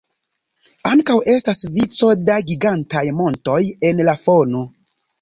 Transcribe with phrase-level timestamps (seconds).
[0.91, 4.69] Ankaŭ estas vico da gigantaj montoj en la fono.